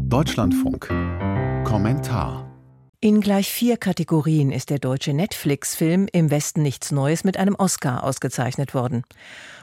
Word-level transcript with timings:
Deutschlandfunk. 0.00 0.88
Kommentar. 1.64 2.50
In 3.00 3.20
gleich 3.20 3.50
vier 3.50 3.76
Kategorien 3.76 4.50
ist 4.50 4.70
der 4.70 4.78
deutsche 4.78 5.12
Netflix-Film 5.12 6.08
Im 6.12 6.30
Westen 6.30 6.62
nichts 6.62 6.90
Neues 6.90 7.22
mit 7.22 7.36
einem 7.36 7.54
Oscar 7.54 8.02
ausgezeichnet 8.02 8.74
worden. 8.74 9.04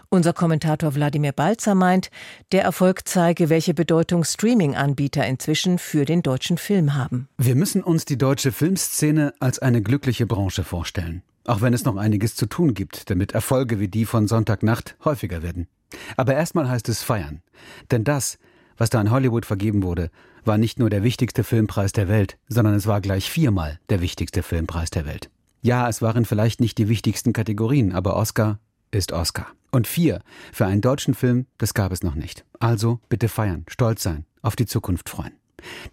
Unser 0.09 0.31
Kommentator 0.33 0.95
Wladimir 0.95 1.33
Balzer 1.33 1.75
meint, 1.75 2.11
der 2.51 2.63
Erfolg 2.63 3.07
zeige, 3.07 3.49
welche 3.49 3.73
Bedeutung 3.73 4.23
Streaming-Anbieter 4.23 5.25
inzwischen 5.25 5.79
für 5.79 6.05
den 6.05 6.21
deutschen 6.21 6.57
Film 6.57 6.95
haben. 6.95 7.27
Wir 7.37 7.55
müssen 7.55 7.83
uns 7.83 8.05
die 8.05 8.17
deutsche 8.17 8.51
Filmszene 8.51 9.33
als 9.39 9.59
eine 9.59 9.81
glückliche 9.81 10.25
Branche 10.25 10.63
vorstellen. 10.63 11.23
Auch 11.45 11.61
wenn 11.61 11.73
es 11.73 11.83
noch 11.83 11.97
einiges 11.97 12.35
zu 12.35 12.45
tun 12.45 12.73
gibt, 12.73 13.09
damit 13.09 13.33
Erfolge 13.33 13.79
wie 13.79 13.87
die 13.89 14.05
von 14.05 14.27
Sonntagnacht 14.27 14.95
häufiger 15.03 15.43
werden. 15.43 15.67
Aber 16.15 16.35
erstmal 16.35 16.69
heißt 16.69 16.87
es 16.87 17.03
feiern. 17.03 17.41
Denn 17.89 18.03
das, 18.03 18.37
was 18.81 18.89
da 18.89 18.99
in 18.99 19.11
Hollywood 19.11 19.45
vergeben 19.45 19.83
wurde, 19.83 20.09
war 20.43 20.57
nicht 20.57 20.79
nur 20.79 20.89
der 20.89 21.03
wichtigste 21.03 21.43
Filmpreis 21.43 21.91
der 21.91 22.07
Welt, 22.07 22.39
sondern 22.47 22.73
es 22.73 22.87
war 22.87 22.99
gleich 22.99 23.29
viermal 23.29 23.79
der 23.89 24.01
wichtigste 24.01 24.41
Filmpreis 24.41 24.89
der 24.89 25.05
Welt. 25.05 25.29
Ja, 25.61 25.87
es 25.87 26.01
waren 26.01 26.25
vielleicht 26.25 26.59
nicht 26.59 26.79
die 26.79 26.89
wichtigsten 26.89 27.31
Kategorien, 27.31 27.91
aber 27.91 28.15
Oscar 28.15 28.57
ist 28.89 29.11
Oscar. 29.11 29.45
Und 29.69 29.85
vier 29.85 30.23
für 30.51 30.65
einen 30.65 30.81
deutschen 30.81 31.13
Film, 31.13 31.45
das 31.59 31.75
gab 31.75 31.91
es 31.91 32.01
noch 32.01 32.15
nicht. 32.15 32.43
Also 32.59 32.99
bitte 33.07 33.29
feiern, 33.29 33.65
stolz 33.67 34.01
sein, 34.01 34.25
auf 34.41 34.55
die 34.55 34.65
Zukunft 34.65 35.09
freuen. 35.09 35.33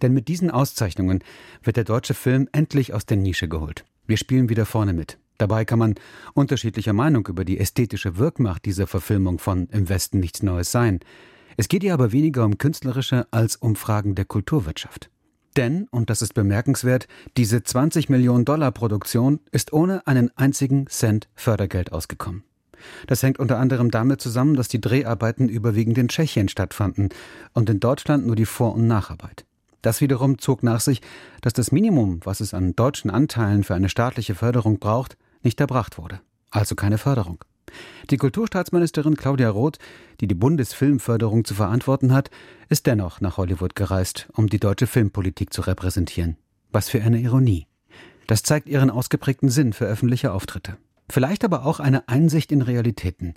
Denn 0.01 0.11
mit 0.11 0.27
diesen 0.27 0.49
Auszeichnungen 0.49 1.23
wird 1.61 1.77
der 1.77 1.83
deutsche 1.83 2.15
Film 2.15 2.49
endlich 2.53 2.95
aus 2.95 3.05
der 3.05 3.17
Nische 3.17 3.47
geholt. 3.47 3.85
Wir 4.07 4.17
spielen 4.17 4.49
wieder 4.49 4.65
vorne 4.65 4.93
mit. 4.93 5.19
Dabei 5.37 5.63
kann 5.63 5.77
man 5.77 5.93
unterschiedlicher 6.33 6.93
Meinung 6.93 7.27
über 7.27 7.45
die 7.45 7.59
ästhetische 7.59 8.17
Wirkmacht 8.17 8.65
dieser 8.65 8.87
Verfilmung 8.87 9.37
von 9.37 9.67
Im 9.67 9.89
Westen 9.89 10.19
nichts 10.19 10.41
Neues 10.41 10.71
sein. 10.71 11.01
Es 11.59 11.67
geht 11.67 11.83
ihr 11.83 11.93
aber 11.93 12.13
weniger 12.13 12.45
um 12.45 12.57
künstlerische 12.57 13.27
als 13.31 13.57
um 13.57 13.75
Fragen 13.75 14.15
der 14.15 14.23
Kulturwirtschaft. 14.23 15.09
Denn, 15.57 15.89
und 15.91 16.09
das 16.09 16.21
ist 16.21 16.33
bemerkenswert, 16.33 17.09
diese 17.35 17.61
20 17.61 18.07
Millionen 18.07 18.45
Dollar 18.45 18.71
Produktion 18.71 19.41
ist 19.51 19.73
ohne 19.73 20.07
einen 20.07 20.31
einzigen 20.37 20.87
Cent 20.87 21.27
Fördergeld 21.35 21.91
ausgekommen. 21.91 22.45
Das 23.07 23.23
hängt 23.23 23.39
unter 23.39 23.59
anderem 23.59 23.91
damit 23.91 24.21
zusammen, 24.21 24.55
dass 24.55 24.69
die 24.69 24.79
Dreharbeiten 24.79 25.49
überwiegend 25.49 25.97
in 25.97 26.07
Tschechien 26.07 26.47
stattfanden 26.47 27.09
und 27.51 27.69
in 27.69 27.81
Deutschland 27.81 28.25
nur 28.25 28.37
die 28.37 28.45
Vor- 28.45 28.73
und 28.73 28.87
Nacharbeit. 28.87 29.43
Das 29.81 29.99
wiederum 29.99 30.37
zog 30.39 30.63
nach 30.63 30.79
sich, 30.79 31.01
dass 31.41 31.51
das 31.51 31.73
Minimum, 31.73 32.21
was 32.23 32.39
es 32.39 32.53
an 32.53 32.73
deutschen 32.77 33.11
Anteilen 33.11 33.65
für 33.65 33.75
eine 33.75 33.89
staatliche 33.89 34.33
Förderung 34.33 34.79
braucht, 34.79 35.17
nicht 35.43 35.59
erbracht 35.59 35.97
wurde. 35.97 36.21
Also 36.51 36.75
keine 36.75 36.97
Förderung. 36.97 37.43
Die 38.09 38.17
Kulturstaatsministerin 38.17 39.15
Claudia 39.15 39.49
Roth, 39.49 39.77
die 40.21 40.27
die 40.27 40.35
Bundesfilmförderung 40.35 41.45
zu 41.45 41.53
verantworten 41.53 42.13
hat, 42.13 42.29
ist 42.69 42.87
dennoch 42.87 43.21
nach 43.21 43.37
Hollywood 43.37 43.75
gereist, 43.75 44.27
um 44.33 44.47
die 44.47 44.59
deutsche 44.59 44.87
Filmpolitik 44.87 45.53
zu 45.53 45.61
repräsentieren. 45.61 46.37
Was 46.71 46.89
für 46.89 47.01
eine 47.01 47.19
Ironie. 47.19 47.67
Das 48.27 48.43
zeigt 48.43 48.69
ihren 48.69 48.91
ausgeprägten 48.91 49.49
Sinn 49.49 49.73
für 49.73 49.85
öffentliche 49.85 50.31
Auftritte. 50.31 50.77
Vielleicht 51.09 51.43
aber 51.43 51.65
auch 51.65 51.79
eine 51.79 52.07
Einsicht 52.07 52.51
in 52.51 52.61
Realitäten. 52.61 53.33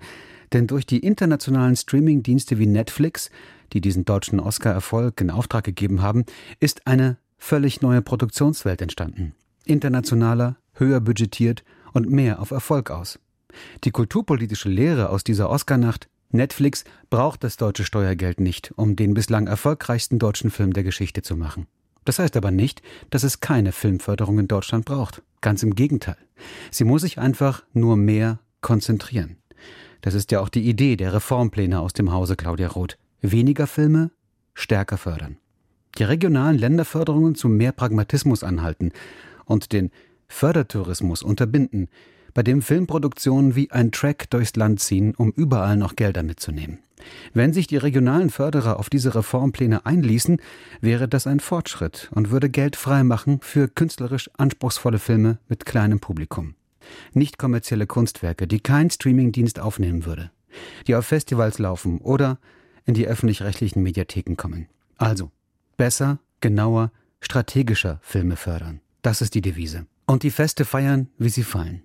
Denn 0.52 0.66
durch 0.66 0.84
die 0.84 0.98
internationalen 0.98 1.76
Streaming-Dienste 1.76 2.58
wie 2.58 2.66
Netflix, 2.66 3.30
die 3.72 3.80
diesen 3.80 4.04
deutschen 4.04 4.38
Oscar-Erfolg 4.38 5.18
in 5.22 5.30
Auftrag 5.30 5.64
gegeben 5.64 6.02
haben, 6.02 6.24
ist 6.60 6.86
eine 6.86 7.16
völlig 7.38 7.80
neue 7.80 8.02
Produktionswelt 8.02 8.82
entstanden. 8.82 9.34
Internationaler, 9.64 10.56
höher 10.74 11.00
budgetiert 11.00 11.64
und 11.92 12.10
mehr 12.10 12.40
auf 12.40 12.50
Erfolg 12.50 12.90
aus. 12.90 13.18
Die 13.84 13.90
kulturpolitische 13.90 14.68
Lehre 14.68 15.10
aus 15.10 15.24
dieser 15.24 15.50
Oscarnacht 15.50 16.08
Netflix 16.30 16.84
braucht 17.10 17.44
das 17.44 17.56
deutsche 17.56 17.84
Steuergeld 17.84 18.40
nicht, 18.40 18.72
um 18.76 18.96
den 18.96 19.14
bislang 19.14 19.46
erfolgreichsten 19.46 20.18
deutschen 20.18 20.50
Film 20.50 20.72
der 20.72 20.82
Geschichte 20.82 21.22
zu 21.22 21.36
machen. 21.36 21.66
Das 22.04 22.18
heißt 22.18 22.36
aber 22.36 22.50
nicht, 22.50 22.82
dass 23.10 23.22
es 23.22 23.40
keine 23.40 23.72
Filmförderung 23.72 24.38
in 24.38 24.48
Deutschland 24.48 24.84
braucht. 24.84 25.22
Ganz 25.40 25.62
im 25.62 25.74
Gegenteil. 25.74 26.16
Sie 26.70 26.84
muss 26.84 27.02
sich 27.02 27.18
einfach 27.18 27.62
nur 27.72 27.96
mehr 27.96 28.40
konzentrieren. 28.60 29.36
Das 30.00 30.14
ist 30.14 30.32
ja 30.32 30.40
auch 30.40 30.48
die 30.48 30.68
Idee 30.68 30.96
der 30.96 31.12
Reformpläne 31.12 31.80
aus 31.80 31.92
dem 31.92 32.12
Hause 32.12 32.34
Claudia 32.34 32.68
Roth. 32.68 32.98
Weniger 33.20 33.66
Filme, 33.66 34.10
stärker 34.54 34.98
fördern. 34.98 35.36
Die 35.98 36.04
regionalen 36.04 36.58
Länderförderungen 36.58 37.34
zu 37.34 37.48
mehr 37.48 37.72
Pragmatismus 37.72 38.42
anhalten 38.42 38.92
und 39.44 39.72
den 39.72 39.90
Fördertourismus 40.28 41.22
unterbinden, 41.22 41.88
bei 42.34 42.42
dem 42.42 42.62
Filmproduktionen 42.62 43.54
wie 43.56 43.70
ein 43.70 43.92
Track 43.92 44.30
durchs 44.30 44.56
Land 44.56 44.80
ziehen, 44.80 45.14
um 45.14 45.32
überall 45.32 45.76
noch 45.76 45.96
Gelder 45.96 46.22
mitzunehmen. 46.22 46.78
Wenn 47.34 47.52
sich 47.52 47.66
die 47.66 47.76
regionalen 47.76 48.30
Förderer 48.30 48.78
auf 48.78 48.88
diese 48.88 49.14
Reformpläne 49.14 49.86
einließen, 49.86 50.40
wäre 50.80 51.08
das 51.08 51.26
ein 51.26 51.40
Fortschritt 51.40 52.10
und 52.14 52.30
würde 52.30 52.48
Geld 52.48 52.76
freimachen 52.76 53.40
für 53.42 53.68
künstlerisch 53.68 54.30
anspruchsvolle 54.36 54.98
Filme 54.98 55.38
mit 55.48 55.66
kleinem 55.66 56.00
Publikum. 56.00 56.54
Nicht 57.12 57.38
kommerzielle 57.38 57.86
Kunstwerke, 57.86 58.46
die 58.46 58.60
kein 58.60 58.90
Streamingdienst 58.90 59.60
aufnehmen 59.60 60.04
würde, 60.04 60.30
die 60.86 60.94
auf 60.94 61.06
Festivals 61.06 61.58
laufen 61.58 61.98
oder 61.98 62.38
in 62.84 62.94
die 62.94 63.06
öffentlich-rechtlichen 63.06 63.82
Mediatheken 63.82 64.36
kommen. 64.36 64.68
Also, 64.96 65.30
besser, 65.76 66.18
genauer, 66.40 66.90
strategischer 67.20 68.00
Filme 68.02 68.36
fördern. 68.36 68.80
Das 69.02 69.20
ist 69.20 69.34
die 69.34 69.42
Devise. 69.42 69.86
Und 70.06 70.24
die 70.24 70.30
Feste 70.30 70.64
feiern, 70.64 71.08
wie 71.18 71.28
sie 71.28 71.44
fallen. 71.44 71.82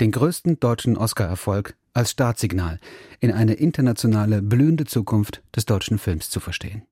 Den 0.00 0.12
größten 0.12 0.58
deutschen 0.58 0.96
Oscar-Erfolg 0.96 1.76
als 1.92 2.12
Startsignal 2.12 2.80
in 3.20 3.32
eine 3.32 3.52
internationale 3.52 4.40
blühende 4.40 4.86
Zukunft 4.86 5.42
des 5.54 5.66
deutschen 5.66 5.98
Films 5.98 6.30
zu 6.30 6.40
verstehen. 6.40 6.86